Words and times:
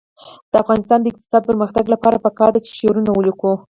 د 0.51 0.53
افغانستان 0.63 0.99
د 1.01 1.05
اقتصادي 1.11 1.45
پرمختګ 1.49 1.85
لپاره 1.93 2.21
پکار 2.25 2.49
ده 2.53 2.59
چې 2.65 2.71
شعرونه 2.79 3.11
ولیکو. 3.13 3.51